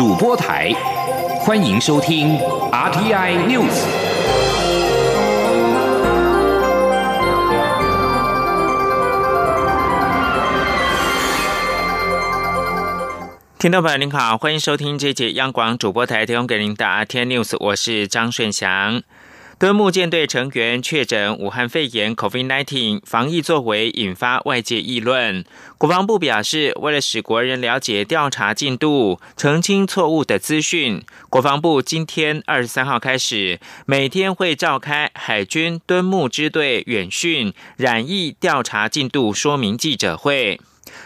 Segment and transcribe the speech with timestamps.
[0.00, 0.72] 主播台，
[1.40, 2.38] 欢迎收听
[2.72, 3.84] RTI News。
[13.58, 19.02] 听众朋友您好，欢迎收听这节央广主播台提供给您的 RTI News，我是张顺祥。
[19.60, 25.44] 敦睦舰队成员确诊武汉肺炎 （COVID-19），防疫作为引发外界议论。
[25.76, 40.58] 国防部表示，为了使国人了解调查进度，澄清错误的资讯，国防部今天二十三号开始，每天会召开海军敦睦支队远讯染疫调查进度说明记者会。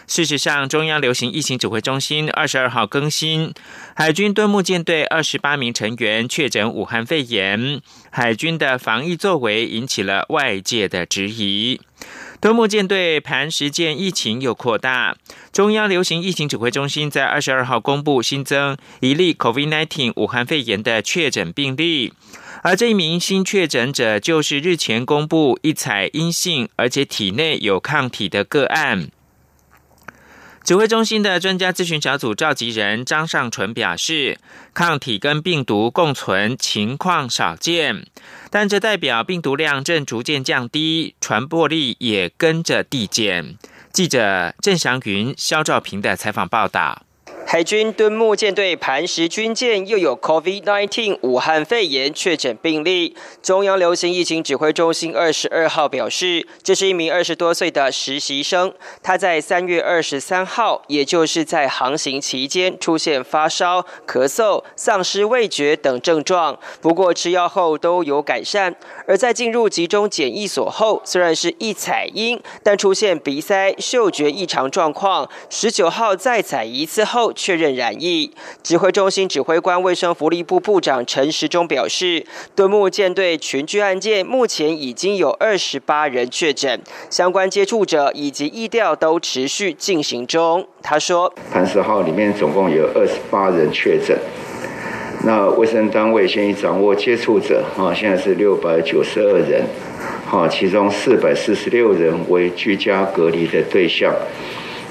[0.07, 3.53] 事实上，中央流行疫情指挥中心二十二号更新，
[3.95, 7.81] 海军敦睦舰队二十八名成员确诊武汉肺炎，
[8.17, 11.81] 海军的防疫作为引起了外界的质疑。
[12.39, 15.17] 敦睦舰队磐石舰疫情又扩大，
[15.51, 22.13] 中央流行疫情指挥中心在二十二号公布新增一例 COVID-19 武汉肺炎的确诊病例，
[22.63, 29.09] 而这一名新确诊者就是日前公布一采阴性，而且体内有抗体的个案。
[30.65, 34.39] 指挥中心的专家咨询小组召集人张尚纯表示，
[34.73, 38.07] 抗体跟病毒共存情况少见，
[38.49, 43.59] 但这代表病毒量正逐渐降低，传播力也跟着递减。
[43.93, 47.03] 记者郑祥云、肖兆平的采访报道。
[47.47, 53.15] 海军敦睦舰队磐石军舰又有 COVID-19 武汉肺炎确诊病例。
[53.43, 58.73] 中央流行疫情指挥中心二十二号表示，这是一名二十多岁的实习生，
[59.03, 68.75] 他在三月二十三号，也就是在航行期间出现发烧、咳嗽、丧失味觉等症状，不过吃药后都有改善。
[69.07, 75.29] 而在进入集中检疫所后，虽然是一采阴，但出现鼻塞、嗅觉异常状况。
[75.51, 77.34] 十九号再采一次后。
[77.35, 78.31] 确认染疫，
[78.63, 90.65] 指挥中心指挥官、卫生福利部部长陈时中表示，敦睦舰队群聚案件目前已经有二十八人确诊，相关接触者以及疫调都持续进行中。
[90.81, 94.17] 他说，磐石号里面总共有二十八人确诊，
[95.25, 99.65] 那卫生单位现已掌握接触者，哈，现在是六百九十二人，
[100.29, 104.13] 哈，其中四百四十六人为居家隔离的对象。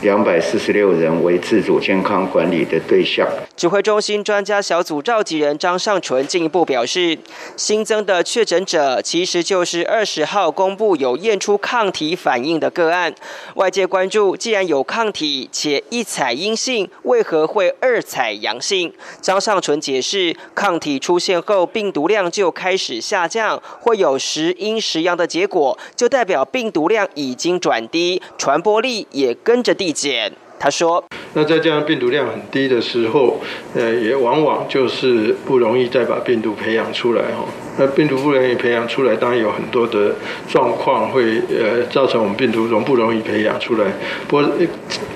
[0.04, 3.26] 两百四十六人为自主健康管理的对象。
[3.56, 7.16] 指挥中心专家小组召集人张尚纯进一步表示，
[7.56, 13.14] 新增的确诊者其实就是二十号公布有验出抗体反应的个案。
[13.54, 18.92] 外界关注，既然有抗体且一采阴性，为何会二采阳性？
[19.20, 30.32] 张尚纯解释，抗体出现后，病毒量就开始下降，会有时阴时阳的结果，就代表病毒量已经转低，传播力也跟着递减。
[30.58, 31.04] 他说
[31.34, 33.40] ：“那在这样病毒量很低的时候，
[33.74, 37.44] 呃，也往往就是不容易再把病毒培养出来哈。
[37.76, 40.14] 那病毒不容易培养出来，当然有很多的
[40.48, 43.86] 状况会呃造成我们病毒容不容易培养出来。
[44.28, 44.48] 不过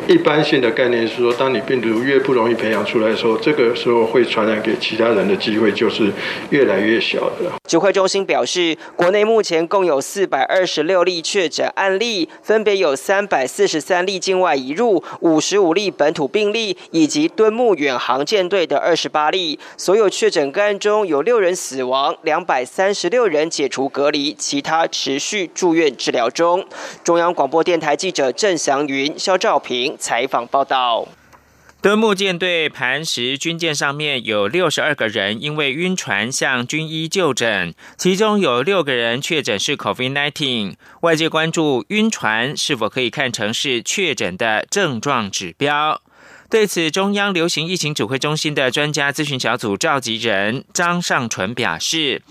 [0.06, 6.10] 一般性的概念是说，当你病毒越不容易培养出来的时候，这个时候会传染给其他人的机会就是
[6.50, 15.02] 越来越小的。”指挥中心表示，国内目前共有四百二十六例确诊案例，分别有三百四十三例境外移入。
[15.20, 26.66] 五十五例本土病例，以及敦睦远航舰队的二十八例，所有确诊个案中有六人死亡，两百三十六人解除隔离，其他持续住院治疗中。
[27.04, 31.06] 中央广播电台记者郑祥云、肖兆平采访报道。
[31.82, 40.76] 敦睦舰队磐石军舰上面有六十二个人因为晕船向军医就诊，其中有六个人确诊是 COVID-19。
[41.02, 46.00] 外界关注晕船是否可以看成是确诊的症状指标。
[46.50, 52.22] 对此，中央流行疫情指挥中心的专家咨询小组召集人张尚淳表示，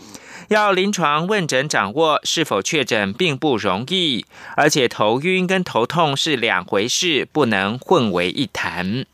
[0.47, 9.05] 要临床问诊掌握是否确诊并不容易，而且头晕跟头痛是两回事，不能混为一谈。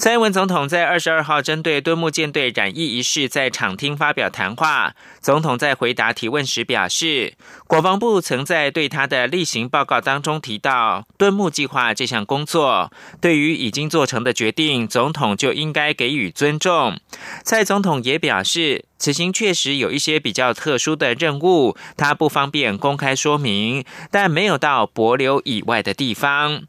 [0.00, 4.94] 蔡英文总统在二十二号针对敦睦舰队染疫一事，在场厅发表谈话。
[5.20, 7.34] 总统在回答提问时表示，
[7.66, 12.90] 国防部曾在对他的例行报告当中提到敦睦计划这项工作。
[13.20, 16.98] 对于已经做成的决定，总统就应该给予尊重。
[17.44, 26.62] 蔡总统也表示，此行确实有一些比较特殊的任务，他不方便公开说明，但没有到柏流以外的地方。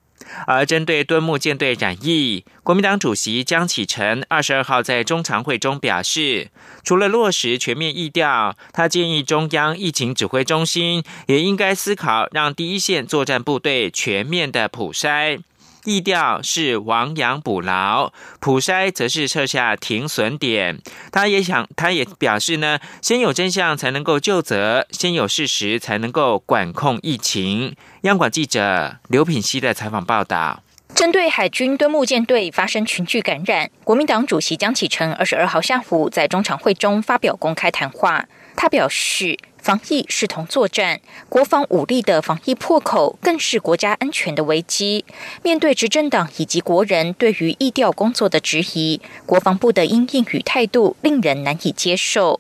[0.47, 6.49] 而针对敦睦舰队染疫，国民党主席江启臣二十二号在中常会中表示，
[6.83, 15.39] 除了落实全面疫调，他建议中央疫情指挥中心也应该思考让第一线作战部队全面的普筛。
[15.83, 20.79] 疫调是亡羊补牢，普筛则是设下停损点。
[21.11, 27.75] 他也想，他也表示呢，先有真相才能够就责，先有事实才能够管控疫情。
[28.01, 30.63] 央广记者刘品熙的采访报道。
[30.93, 38.25] 针对海军敦木舰队发生群聚感染，国民党主席江启臣二十二号下午在中常会中发表公开谈话。
[38.57, 40.99] 他表示，防疫视同作战，
[41.29, 45.05] 国防武力的防疫破口更是国家安全的危机。
[45.43, 52.39] 面对执政党以及国人对于疫调工作的质疑，国防部的应应与态度令人难以接受。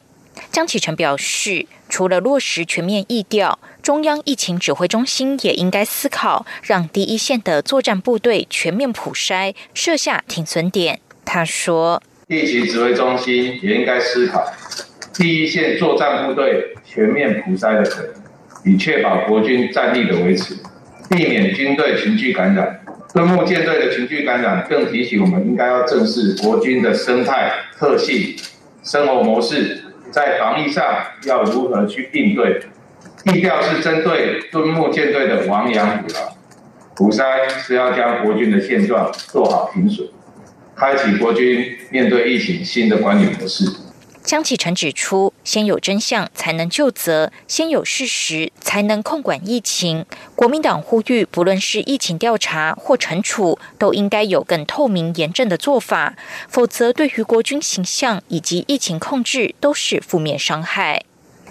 [0.51, 10.99] 江启臣表示，除了落实全面疫调，中央疫情指挥中心也应该思考，让第一线的作战部队全面普筛，设下停损点。
[11.23, 14.43] 他说，疫情指挥中心也应该思考。
[15.21, 18.11] 第一线作战部队全面普筛的可能，
[18.65, 20.55] 以确保国军战力的维持，
[21.11, 22.81] 避免军队群聚感染。
[23.13, 28.35] 敦木舰队的群聚感染，更提醒我们应该要正视国军的生态特性、
[28.81, 30.83] 生活模式，在防疫上
[31.27, 32.59] 要如何去应对。
[33.23, 36.35] 地调是针对敦木舰队的亡羊补牢，
[36.95, 40.07] 普筛是要将国军的现状做好评损，
[40.75, 43.65] 开启国军面对疫情新的管理模式。
[44.23, 50.05] 江启臣指出，先有真相才能就责，先有事实才能控管疫情。
[50.35, 56.15] 国民党呼吁，不论是疫情调查或惩处，都应该有更透明严正的做法，
[56.47, 61.03] 否则对于国军形象以及疫情控制都是负面伤害。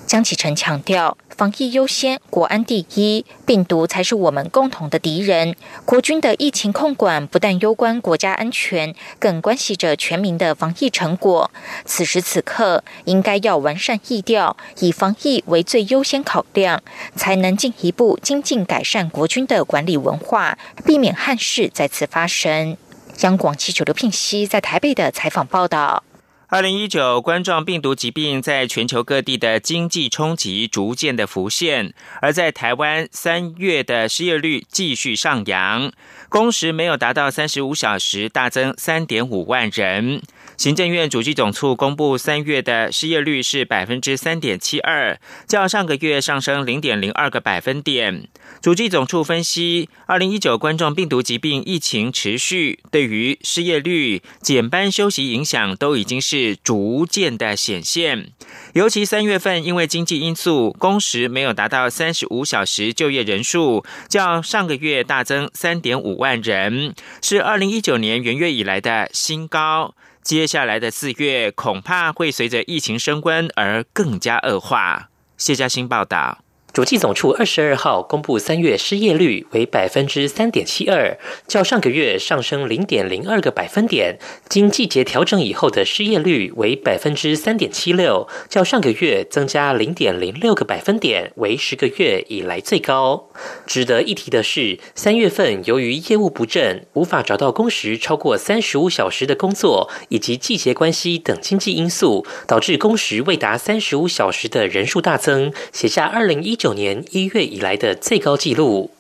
[0.07, 1.17] 江启臣强调。
[1.41, 5.57] 防疫优先，国安第一，病毒才是我们共同的敌人。
[5.87, 11.51] 国军的疫情控管不但攸关国家安全，更关系着全民的防疫成果。
[11.87, 16.83] 此时此刻，应该要完善疫调，以防疫为最优先考量，
[17.17, 22.77] 才能进一步精进改善国军的管理文化，避免憾事再次发生。
[23.23, 26.03] 央广记者刘聘熙在台北的采访报道。
[26.53, 35.93] 二零一九冠状病毒疾病在全球各地的经济冲击逐渐的浮现，而在台湾三月的失业率继续上扬，
[36.29, 40.21] 工时没有达到三十五小时，大增三点五万人。
[40.57, 48.27] 行政院主计总处公布三月的失业率是百分之三点七二，较上个月上升零点零二个百分点。
[48.63, 58.33] 主计总处分析，二零一九冠状病毒疾病疫情持续，对于失业率、减班休息影响都已经是逐渐的显现。
[58.75, 69.95] 尤其三月份，因为经济因素，工时没有达到三十五小时，就业人数较上个月大增三点五万人，是二零一九年元月以来的新高。
[70.23, 75.09] 接下来的四月，恐怕会随着疫情升温而更加恶化。
[75.39, 76.45] 谢嘉欣报道。
[76.73, 81.19] 主计总处二十二号公布三月失业率为百分之三点七二，
[81.49, 84.21] 较上个月上升零点零二个百分点。
[84.49, 93.29] 经季节调整以后的失业率为百分之三点七六，较上个月增加零点零六个百分点，为十个月以来最高。
[93.67, 106.60] 值得一提的是，三月份由于业务不振，无法找到工时超过三十五小时的工作，以及季节关系等经济因素，导致工时未达三十五小时的人数大增，写下二零一。
[106.61, 108.91] 九年一月以来的最高纪录。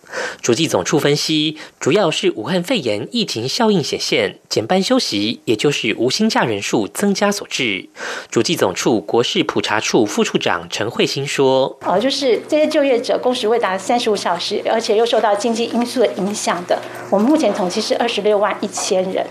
[0.40, 7.90] 主计总处分析，主要是武汉肺炎疫情效应显现，减班休息，也就是无薪假人数增加所致。
[8.30, 19.26] 主计总处国事普查处副处长陈慧欣说：“哦，就是这些就业者工时未达三十五小时，而且又受到经济因素的影响的，我们目前统计是二十六万一千人。”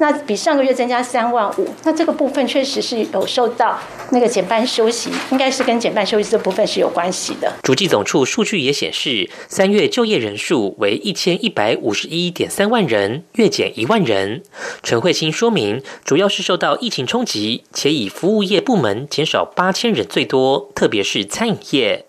[0.00, 3.78] 那比上个月增加三万五，那这个部分确实是有受到
[4.10, 7.52] 那个减半休息，应该是跟减半休息这部分是有关系的。
[7.62, 14.42] 主计总处数据也显示，三月就业人数为一千一百五十一点三万人，月减一万人。
[14.82, 22.06] 陈慧清说明，主要是受到疫情冲击，且以服务业部门减少八千人最多，特别是餐饮业。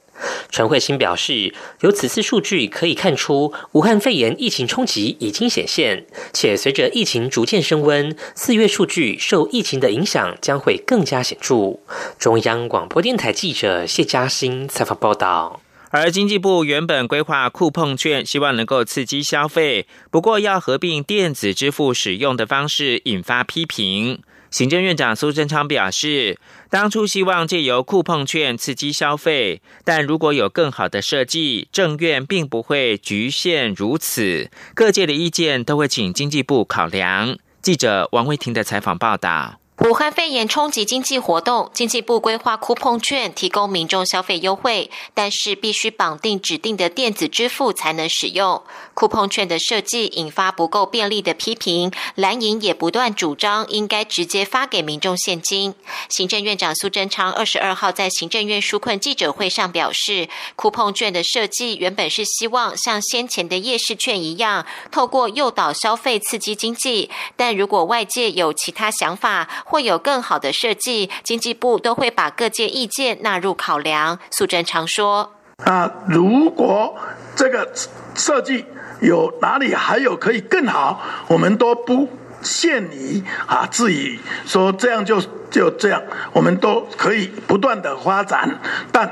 [0.49, 11.79] 陈慧欣表示，由此次数据可以看出，武汉肺炎疫情冲击已经显现，且随着疫情逐渐升温，四月数据受疫情的影响将会更加显著。
[12.17, 15.59] 中央广播电台记者谢嘉欣采访报道。
[15.91, 24.21] 而经济部原本规划酷碰券，希望能够刺激消费，不过要合并电子支付使用的方式，引发批评。
[24.49, 34.49] 行政院长苏贞昌表示，当初希望借由酷碰券刺激消费，但如果有更好的设计，政院并不会局限如此。
[34.73, 37.37] 各界的意见都会请经济部考量。
[37.61, 39.59] 记者王慧婷的采访报道。
[39.79, 48.63] 武汉肺炎冲击经济活动，经济部规划酷碰券提供民众消费优惠，但是必须绑定指定的电子支付才能使用。
[48.93, 55.75] 酷碰券的设计引发不够便利的批评，蓝营也不断主张应该直接发给民众现金。
[56.07, 74.19] 行政院长苏贞昌二十二号在行政院纾困记者会上表示，酷碰券的设计原本是希望像先前的夜市券一样，透过诱导消费刺激经济，但如果外界有其他想法，会有更好的设计，经济部都会把各界意见纳入考量。
[74.29, 75.33] 苏贞昌说
[75.65, 76.95] ：“啊，如果
[77.35, 77.67] 这个
[78.13, 78.65] 设计
[79.01, 82.07] 有哪里还有可以更好，我们都不
[82.41, 85.19] 限于啊，质疑说这样就
[85.49, 88.59] 就这样，我们都可以不断的发展。
[88.91, 89.11] 但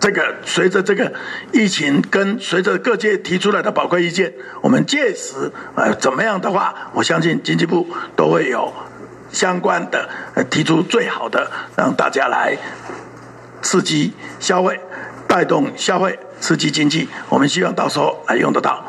[0.00, 1.12] 这个随着这个
[1.52, 8.72] 疫情跟随着各界提出来的宝贵意见，我们届时呃怎么样的话，我相信经济部都会有。”
[9.30, 10.08] 相关的，
[10.50, 12.56] 提出最好的，让大家来
[13.62, 14.80] 刺激消费，
[15.26, 17.08] 带动消费，刺激经济。
[17.28, 18.84] 我们希望到时候来用得到。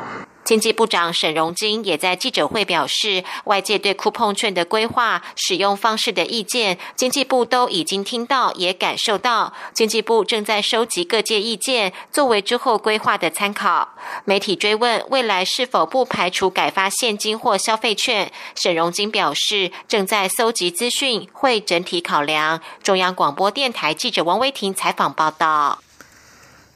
[0.49, 9.53] 经济部长沈荣金也在记者会表示，外界对酷碰券的规划、使用方式的意见，经济部都已经听到，也感受到。
[9.75, 13.89] 经济部正在收集各界意见，作为之后规划的参考。
[14.25, 22.59] 媒体追问未来是否不排除改发现金或消费券，沈荣金表示，正在搜集资讯，会整体考量。
[22.81, 25.77] 中央广播电台记者王威婷采访报道。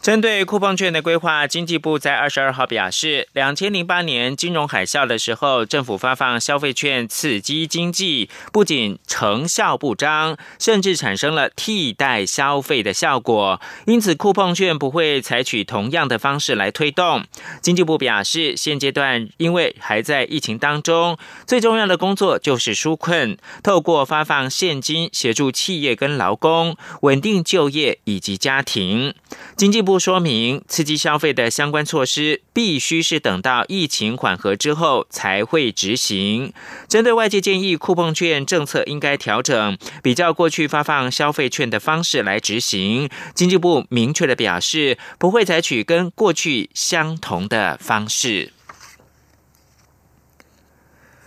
[0.04, 13.62] 针对库碰券的规划，经济部在二十二号表示，两千零八年金融海啸的时候，政府发放消费券刺激经济，不仅成效不彰，甚至产生了替代消费的效果。
[13.86, 17.24] 因此，库碰券不会采取同样的方式来推动。
[17.62, 21.18] 经济部表示，现阶段因为还在疫情当中，
[21.48, 29.16] 最重要的工作就是纾困，透过发放现金协助企业跟劳工稳定就业以及家庭。
[29.56, 29.93] 经济部。
[29.94, 36.52] 不说明刺激消费的相关措施，必须是等到疫情缓和之后才会执行。
[36.88, 43.08] 针对外界建议，库碰券政策应该调整，比较过去发放消费券的方式来执行。
[43.36, 48.52] 经济部明确的表示，不会采取跟过去相同的方式。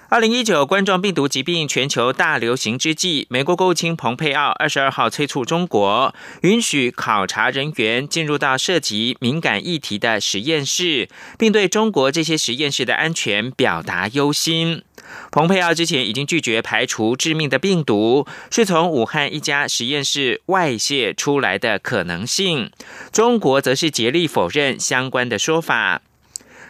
[0.08, 14.84] 二零一九冠状病毒疾病全球大流行之际，美国国务卿蓬佩奥二十二号催促中国允许考察人员进入到涉及敏感议题的实验室，并对中国这些实验室的安全表达忧心。
[15.32, 22.70] 蓬佩奥之前已经拒绝排除致命的病毒是从武汉一家实验室外泄出来的可能性，
[23.10, 26.02] 中国则是竭力否认相关的说法。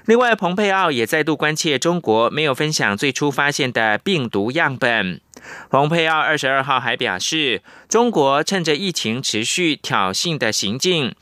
[0.07, 5.21] 另外，蓬佩奥也再度关切中国没有分享最初发现的病毒样本。
[5.69, 11.13] 蓬佩奥二十二号还表示，中国趁着疫情持续挑衅的行径，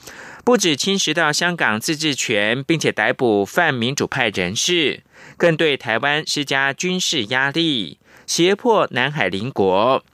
[0.44, 5.02] 不止侵蚀到香港自治权，并且逮捕泛民主派人士，
[5.38, 10.04] 更对台湾施加军事压力，胁迫南海邻国。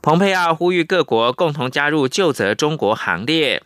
[0.00, 3.60] 蓬佩奥呼吁各国共同加入救责中国行列。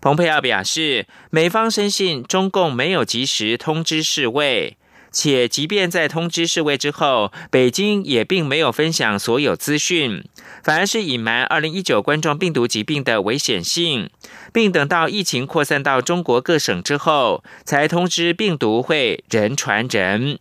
[0.00, 4.78] 蓬佩奥表示，美方深信中共没有及时通知世卫，
[5.12, 10.24] 且即便在通知世卫之后，北京也并没有分享所有资讯，
[10.62, 14.08] 反而是隐瞒二零一九冠状病毒疾病的危险性，
[14.54, 20.38] 并等到疫情扩散到中国各省之后，才通知病毒会人传人。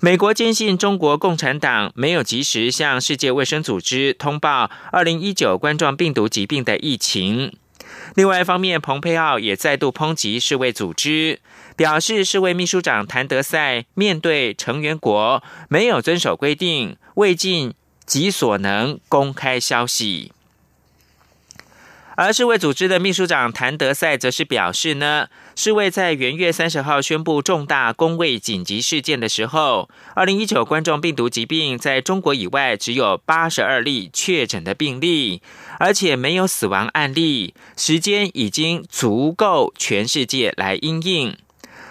[0.00, 7.52] 美国坚信中国共产党没有及时向世界卫生组织通报二零一九冠状病毒疾病的疫情。
[8.14, 11.40] 另外一方面，蓬佩奥也再度抨击世卫组织，
[11.76, 20.32] 表示世卫秘书长谭德赛面对成员国没有遵守规定，未尽己所能公开消息。
[22.14, 35.40] 而世卫组织的秘书长谭德赛则是表示呢，世卫在元月三十号宣布重大公卫紧急事件的时候，二零一九冠状病毒疾病在中国以外只有八十二例确诊的病例，
[35.78, 41.36] 而且没有死亡案例，时间已经足够全世界来应应。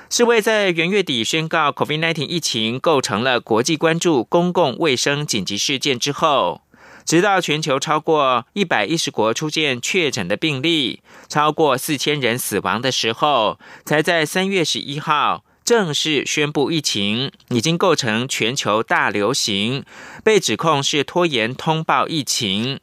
[0.10, 6.62] 世卫在元月底宣告 COVID-19 疫情构成了国际关注公共卫生紧急事件之后。
[7.06, 19.84] 直到全球超过一百一十国出现确诊的病例，超过四千人死亡的时候，才在三月十一号正式宣布疫情已经构成全球大流行，
[20.24, 22.80] 被指控是拖延通报疫情。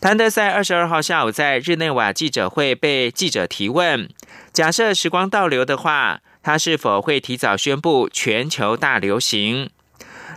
[0.00, 4.08] 谭德赛二十二号下午在日内瓦记者会被记者提问：
[4.52, 9.70] 假设时光倒流的话，他是否会提早宣布全球大流行？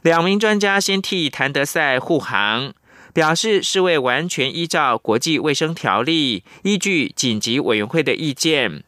[0.03, 2.74] 两名专家先替谭德赛护航，
[3.15, 8.84] 表示是为完全依照国际卫生条例，依据紧急委员会的意见，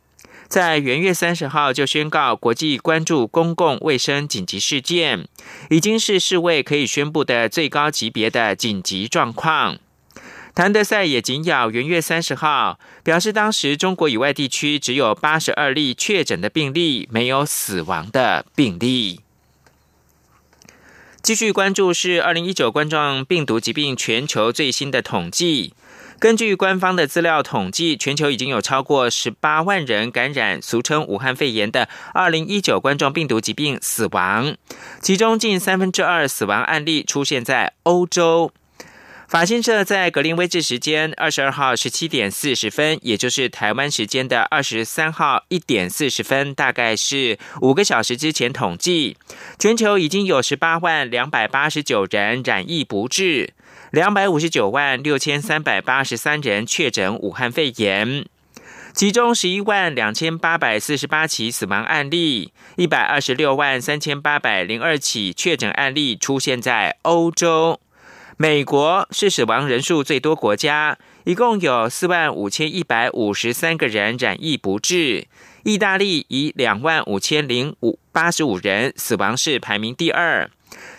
[0.50, 5.30] 在元月三十号就宣告国际关注公共卫生紧急事件，
[5.70, 9.78] 已经是世卫可以宣布的最高级别的紧急状况。
[10.54, 19.22] 谭德赛也紧咬元月三十号，表示当时中国以外地区只有八十二例确诊的病例，没有死亡的病例。
[21.28, 25.74] 继续关注是二零一九冠状病毒疾病全球最新的统计。
[26.20, 34.56] 根据官方的资料统计，全球已经有超过十八万人感染俗称武汉肺炎的二零一九冠状病毒疾病死亡，
[35.02, 38.54] 其中近三分之二死亡案例出现在欧洲。
[39.28, 49.18] 法新社在格林威治时间二十二号十七点四十分，也就是台湾时间的二十三号一点四十分，大概是五个小时之前统计，
[49.60, 53.54] 全球已经有十八万两百八十九人染疫不治，
[53.92, 58.26] 两百五十九万六千三百八十三人确诊武汉肺炎，
[58.94, 67.82] 其中十一万两千八百四十八起死亡案例，一百二十六万三千八百零二起确诊案例出现在欧洲。
[68.40, 75.26] 美国是死亡人数最多国家，一共有四万五千一百五十三个人染疫不治。
[75.64, 80.52] 意大利以两万五千零五八十五人死亡是排名第二。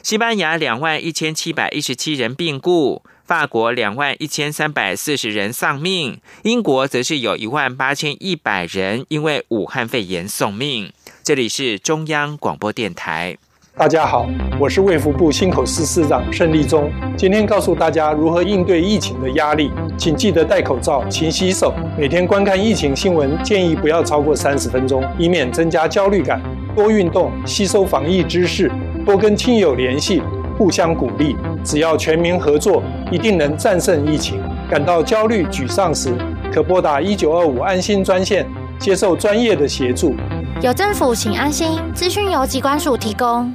[0.03, 10.93] 西班牙两万一千七百一十七人病故，法国两万一千三百四十人丧命，英国则是有一万八千一百人因为武汉肺炎送命。
[11.23, 13.39] 这里是中央广播电台。
[13.79, 14.27] 大家好，
[14.59, 16.91] 我是卫福部新口司司长盛立忠。
[17.17, 21.73] 今天告诉大家如何应对疫情的压力，请记得戴口罩、勤洗手。
[21.97, 26.43] 每天观看疫情新闻，建议不要超过三十分钟，以免增加焦虑感。
[26.75, 28.69] 多运动，吸收防疫知识，
[29.07, 30.21] 多跟亲友联系，
[30.59, 31.37] 互相鼓励。
[31.63, 32.83] 只要全民合作，
[33.13, 34.41] 一定能战胜疫情。
[34.69, 36.13] 感到焦虑、沮丧时，
[36.53, 38.45] 可拨打一九二五安心专线，
[38.81, 40.17] 接受专业的协助。
[40.63, 41.79] 有政府，请安心。
[41.95, 43.55] 资讯由机关署提供。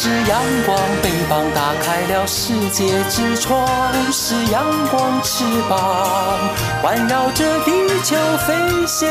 [0.00, 3.66] 是阳光，翅膀打开了世界之窗；
[4.12, 6.38] 是阳光，翅膀
[6.80, 7.72] 环绕着地
[8.04, 8.14] 球
[8.46, 8.54] 飞
[8.86, 9.08] 翔。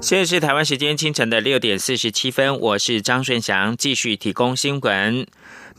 [0.00, 5.26] 现在是台湾时间清晨的六点四十七分，我是张顺祥，继续提供新闻。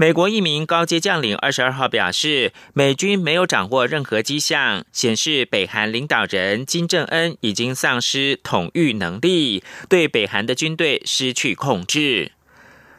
[0.02, 12.32] 美国一名高阶将领二十二号表示，美军没有掌握任何迹象显示北韩领导人金正恩已经丧失统御能力，对北韩的军队失去控制。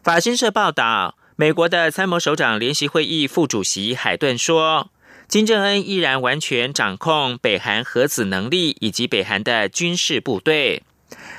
[0.03, 4.91] 法新社报道，美国的参谋首长联席会议副主席海顿说，
[5.27, 10.83] 金正恩依然完全掌控北韩核子能力以及北韩的军事部队。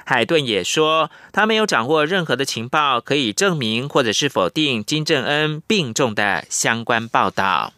[0.05, 7.73] 海顿也说，他没有掌握任何的情报可以证明或者是否定金正恩病重的相关报道。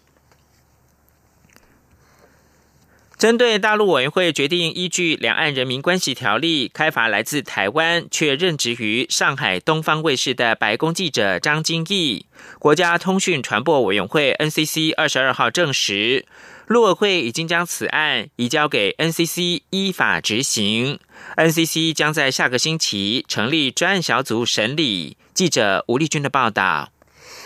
[3.15, 12.25] 针对大陆委员会决定依据《两岸人民关系条例》开罚来自台湾却任职于上海东方卫视的白宫记者张金义，
[12.59, 16.25] 国家通讯传播委员会 NCC 二十二号证实。
[16.67, 20.99] 陆委会已经将此案移交给 NCC 依法执行
[21.35, 25.17] ，NCC 将在下个星期成立专案小组审理。
[25.33, 26.92] 记者吴丽君的报道。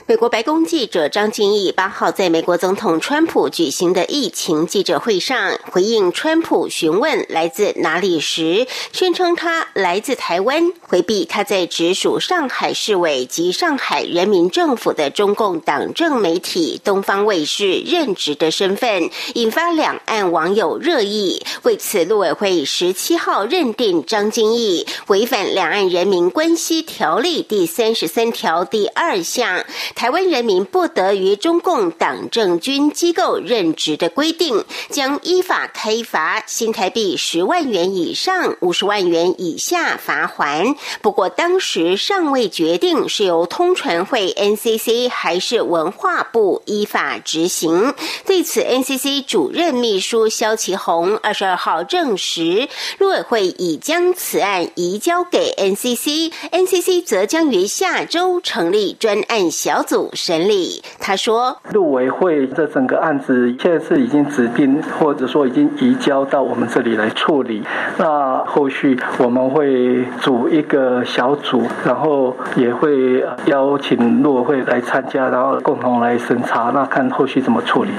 [0.09, 21.43] 美国白宫记者张敬义八号在美国总统川普举行的疫情记者会上回应川普询问来自哪里时，宣称他来自台湾，回避他在直属上海市委及上海人民政府的中共党政媒体东方卫视任职的身份，引发两岸网友热议。
[21.63, 29.65] 为此，陆委会十七号认定张敬义违反《两岸人民关系条例》第三十三条第二项。
[29.97, 40.75] 台湾人民不得于中共党政军机构任职的规定，将依法开罚新台币十万元以上五十万元以下罚还。
[41.01, 47.95] 不过，当时尚未决定是由通传会 NCC 还是文化部依法执行。
[48.23, 59.83] 对此，NCC 主任秘书肖其宏二十二号证实，陆委会已将此案移交给 NCC，NCC 则将于下周成立专案小。
[59.87, 67.63] 组审理，他说，陆委会这整个案子现在是已经指定，或者说已经移交到我们这里来处理。
[67.97, 77.91] 那那后续我们会组一个小组，然后也会邀请陆委会来参加，然后共同来审查，那看后续怎么处理。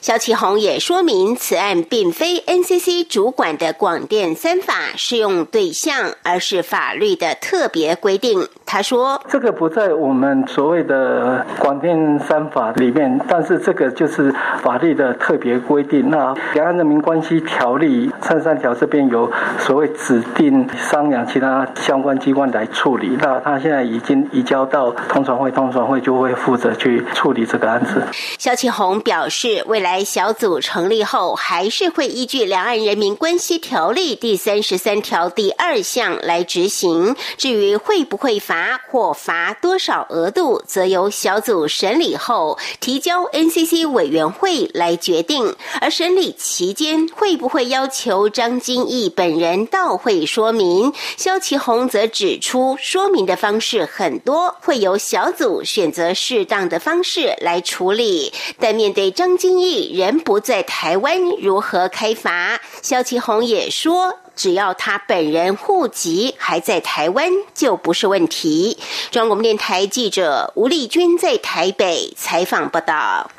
[0.00, 8.48] 肖启宏也说明，此案并非 NCC 主管的广电三法适用对象，而是法律的特别规定。
[8.68, 16.10] 他说：“这个不在我们所谓的广电三法里面，但是这个就是法律的特别规定。
[16.10, 23.16] 那《两岸人民关系条例》三三条这边有所谓指定商量其他相关机关来处理。
[23.20, 28.02] 那他现在已经移交到通传会，通传会就会负责去处理这个案子。”
[28.36, 37.14] 肖启宏表示，未来小组成立后，还是会依据《两岸人民关系条例》第三十三条第二项来执行。
[37.38, 38.55] 至于会不会罚？
[38.56, 45.54] 罚或罚多少额度，则由小组审理后提交 NCC 委员会来决定。
[45.82, 50.94] 而审理期间会不会要求张金义本人到会说明？
[51.18, 58.32] 肖其宏则指出，说明的方式很多，会由小组选择适当的方式来处理。
[58.58, 62.58] 但面对张金义人不在台湾，如何开罚？
[62.80, 64.14] 肖其宏也说。
[64.36, 68.78] 只要他本人户籍还在台湾，就不是问题。
[69.10, 73.30] 中国电台记者吴丽君在台北采访报道。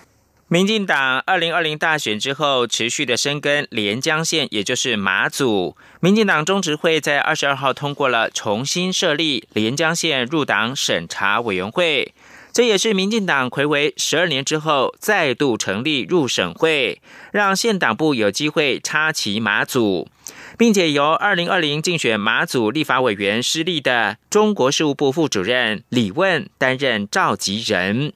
[0.49, 5.75] 民进党二零二零大选之后持续的深耕连江县，也就是马祖。
[5.99, 12.13] 民进党中执会在二十二号通过了重新设立连江县入党审查委员会，
[12.53, 17.01] 这也是民进党魁违十二年之后再度成立入审会，
[17.33, 20.07] 让县党部有机会插旗马祖。
[20.57, 28.11] 并且由二零二零竞选马祖立法委员失利的中国事务部副主任李问担任召集人。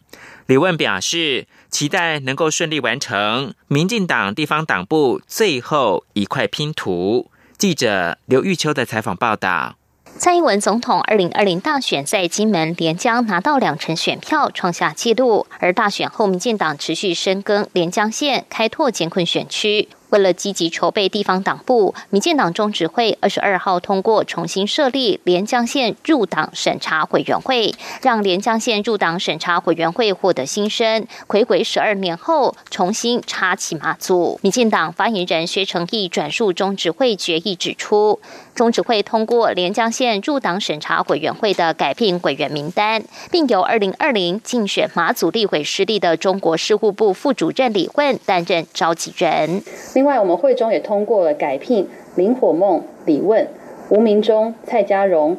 [0.48, 7.30] 李问表示，期待能够顺利完成民进党地方党部最后一块拼图。
[7.58, 9.76] 记者刘玉秋的采访报道。
[10.18, 15.48] 蔡英文总统二零二零大选在金门连江拿到两成选票，创下纪录。
[15.60, 19.88] 而大选后，民进党持续深耕连江县，开拓艰困选区。
[20.12, 31.08] 为了积极筹备地方党部，民进党中执会二十二号通过重新设立连江县入党审查委员会，让连江县入党审查委员会获得新生。
[31.28, 34.40] 回归十二年后，重新插旗马祖。
[34.44, 38.20] 民进党发言人薛成义转述中执会决议指出，
[38.54, 49.64] 中执会通过连江县入党审查委员会的改聘委员名单，并由二零二零竞选马祖立委失利的中国事务部副主任李混担任召集人。
[50.02, 53.48] 另外，我们会中也通过了改聘林火梦、李问、
[53.90, 55.38] 吴明忠、蔡家荣、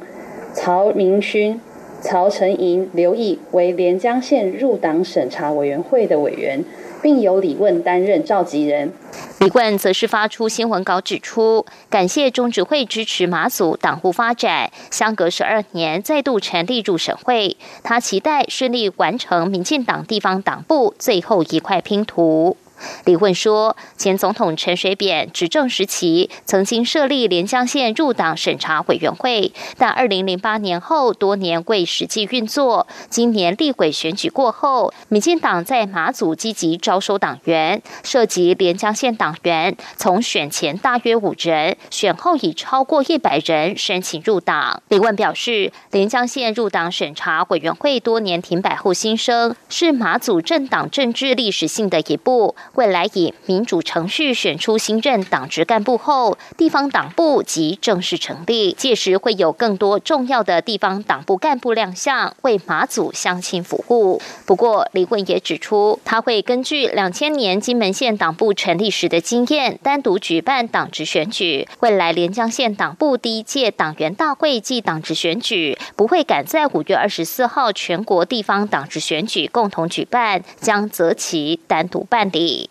[0.54, 1.60] 曹明勋、
[2.00, 6.64] 曹成银、刘毅为连江县入党审查委员会的委员，
[7.02, 8.92] 并由李问担任召集人。
[9.40, 22.56] 李冠则是发出新闻稿指出，感谢中指会支持马祖党部发展，相隔十二年再度成立入审会，他期待顺利完成民进党地方党部最后一块拼图。
[23.04, 32.86] 李问说，前总统陈水扁执政时期曾经设立连江县入党审查委员会，但二零零八年后多年未实际运作。
[33.08, 44.82] 今年立委选举过后，民进党在马祖积极招收党员，涉及连江县党员，从选前大约五人，选后已超过一百人申请入党。
[44.88, 52.54] 李问表示，连江县入党审查委员会多年停摆后新生，是马祖政党政治历史性的一步。
[52.74, 58.72] 未来以民主程序选出新任党职干部后，地方党部即正式成立。
[58.72, 64.20] 届时会有更多重要的地方党部干部亮相，为马祖乡亲服务。
[64.46, 71.68] 不过，李问也指出，他会根据两千年金门县党部成立时的经验，单独举办党职选举。
[71.80, 82.61] 未来连江县党部第一届党员大会暨党职选举，不会赶在五月二十四号全国地方党职选举共同举办，将择其单独办理。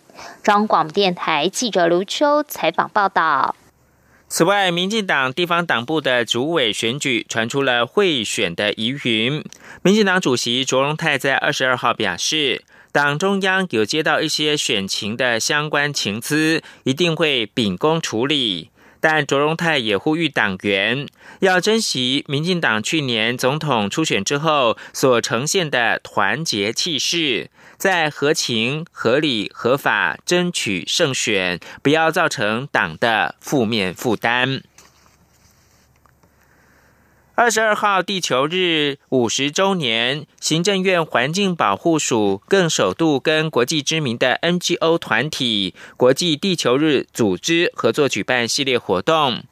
[0.43, 3.55] 中广电台记者卢秋采访报道。
[4.27, 9.43] 此外，民进党地方党部的主委选举传出了贿选的疑云。
[9.81, 18.69] 民进党主席卓荣泰在二十二号表示，党中央有接到一些选情的相关情资，一定会秉公处理。
[19.01, 21.07] 但卓荣泰也呼吁党员
[21.39, 27.49] 要珍惜民进党去年总统初选之后所呈现的团结气势，
[27.81, 34.61] 在合情、合理、合法争取胜选，不要造成党的负面负担。
[37.33, 49.43] 二十二号地球日五十周年，行政院环境保护署更首度跟国际知名的 NGO 团体国际地球日组织合作举办系列活动。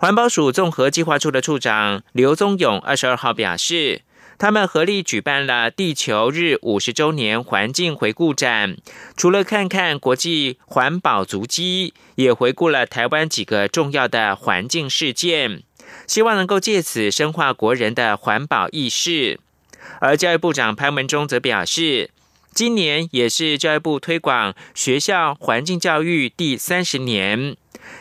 [0.00, 4.02] 环保署综合计划处的处长刘宗勇二十二号表示。
[4.38, 8.76] 他们合力举办了地球日五十周年环境回顾展，
[9.16, 15.64] 除了看看国际环保足迹，也回顾了台湾几个重要的环境事件，
[16.06, 19.40] 希望能够借此深化国人的环保意识。
[20.00, 22.10] 而教育部长潘文忠则表示，
[22.54, 27.56] 今年也是教育部推广学校环境教育第三十年。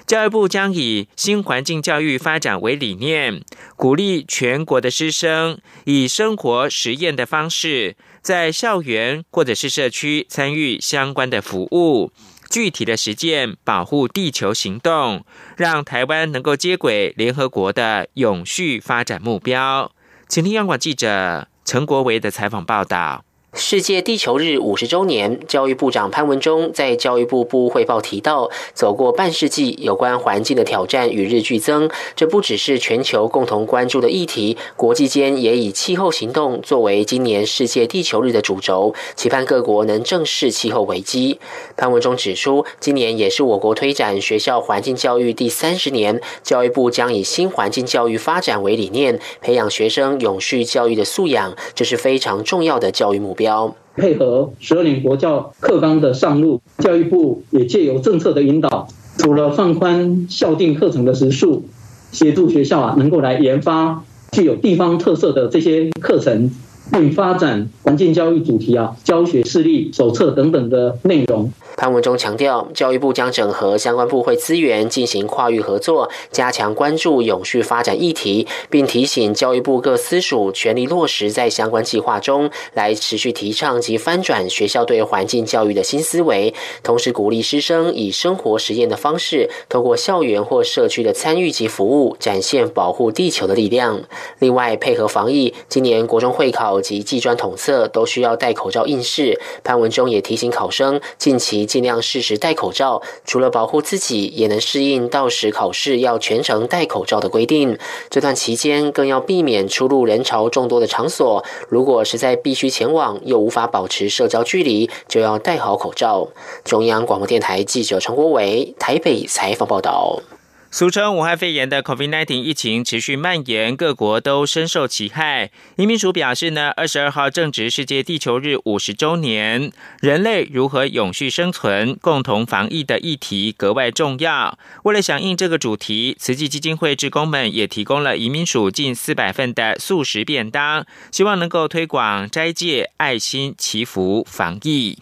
[0.06, 3.44] 教育部将以新环境教育发展为理念，
[3.76, 12.12] 鼓励全国的师生以生活实验的方式，在校园或者是社区参与相关的服务，
[12.50, 15.26] 具体的实践保护地球行动，
[15.58, 19.92] 让台湾能够接轨联合国的永续发展目标。
[20.30, 23.27] 请听央广记者陈国维的采访报道。
[23.58, 31.90] 世界地球日五十周年，教育部长潘文忠在教育部部汇报提到，走过半世纪，有关环境的挑战与日俱增。
[32.16, 41.40] 这不只是全球共同关注的议题，国际间也以气候行动作为今年世界地球日的主轴，期盼各国能正视气候危机。
[41.76, 53.47] 潘文忠指出，今年也是我国推展学校环境教育第三十年，教育部将以新环境教育发展为理念，培养学生永续教育的素养，这是非常重要的教育目标。
[53.96, 61.64] 配合十二年国教课纲的上路，教育部也借由政策的引导，除了放宽校定课程的时数，
[62.12, 66.52] 协助学校啊能够来研发具有地方特色的这些课程。
[66.92, 71.52] 并发展环境教育主题啊，教学示例手册等等的内容。
[71.76, 94.02] 潘文忠强调，教育部将整合相关部会资源，进行跨域合作，加强关注永续发展议题，并提醒教育部各司属全力落实在相关计划中，来持续提倡及翻转学校对环境教育的新思维，同时鼓励师生以生活实验的方式，透过校园或社区的参与及服务，展现保护地球的力量。
[94.40, 96.77] 另外，配合防疫，今年国中会考。
[96.82, 99.40] 及技专统测都需要戴口罩应试。
[99.64, 107.78] 潘文忠也提醒考生，近期尽量适时戴口罩，除了保护自己，也能适应到时考试要全程戴口罩的规定。
[108.10, 111.44] 这段期间更要避免出入人潮众多的场所。
[111.70, 116.28] 如果实在必须前往，又无法保持社交距离，就要戴好口罩。
[116.64, 120.22] 中央广播电台记者陈国伟台北采访报道。
[120.70, 125.50] 俗称武汉肺炎的 COVID-19 疫情持续蔓延，各国都深受其害。
[125.78, 134.60] 移民署表示呢，二十二号正值世界地球日五十周年，人类如何永续生存、共同防疫的议题格外重要。
[134.84, 145.00] 为了响应这个主题，慈济基金会职工们也提供了移民署近四百份的素食便当，希望能够推广斋戒、爱心、祈福、防疫。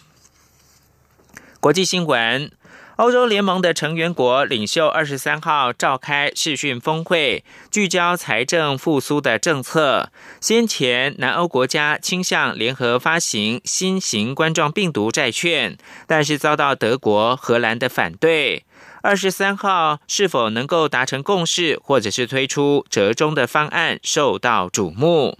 [1.59, 2.51] 国际新闻。
[2.97, 10.13] 欧洲联盟的成员国领袖二十三号召开视讯峰会，聚焦财政复苏的政策。
[10.39, 15.77] 先前南欧国家倾向联合发行新型冠状病毒债券，
[16.07, 18.63] 但是遭到德国、荷兰的反对。
[19.01, 25.37] 二十三号是否能够达成共识，或者是推出折中的方案，受到瞩目。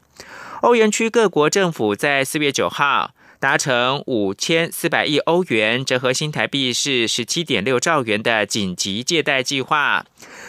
[0.62, 3.12] 欧元区各国政府在四月九号。
[3.46, 10.04] 达成五千四百亿欧元，折合新台币是十七点六兆元的紧急借贷计划，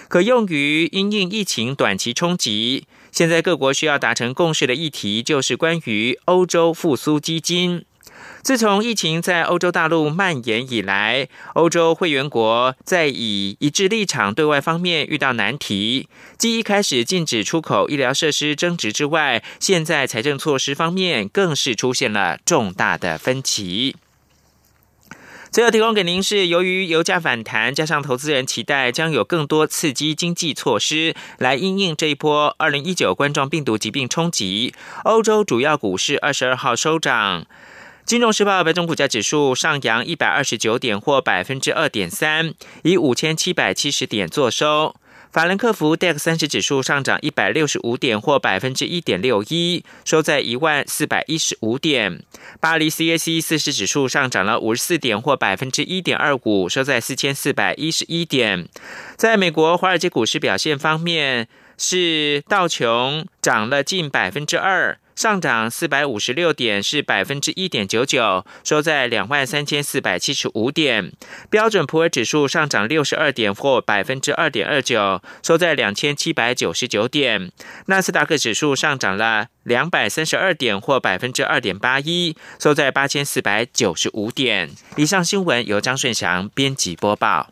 [0.08, 2.86] 可用于因应疫情短期冲击。
[3.12, 7.84] 现在各国需要达成共识的议题，就是关于欧洲复苏基金。
[8.42, 16.08] 自从疫情在欧洲大陆蔓延以来，欧洲会员国在以一致立场对外方面遇到难题。
[16.38, 23.96] 继一开始禁止出口医疗设施增值之外，现在财政措施方面更是出现了重大的分歧。
[25.50, 37.46] 最后提供给您是，由于油价反弹，加上投资人期待将有更多刺激经济措施来应应这一波二零一九冠状病毒疾病冲击，欧洲主要股市二十二号收涨。
[38.06, 44.94] 金融时报白种股价指数上扬一百二十九点，或百分之二点三，以五千七百七十点作收。
[45.32, 52.22] 法兰克福 DAX 三十指数上涨一百六十五点，或百分之一点六一，收在一万四百一十五点。
[52.60, 58.68] 巴黎 CAC 四十指数上涨了五十四点，或百分之一点二五，收在四千四百一十一点。
[59.16, 64.96] 在美国华尔街股市表现方面，是道琼涨了近百分之二。
[65.16, 71.10] 上涨四百五十六点，是百分之一点九九，收在两万三千四百七十五点。
[71.48, 77.50] 标准普尔指数上涨六十二点，或百分之二点二九，收在两千七百九十九点。
[77.86, 84.70] 纳斯达克指数上涨了两百三十二点，或百分之二点八一，收在八千四百九十五点。
[84.96, 87.50] 以上新闻由张顺祥编辑播报。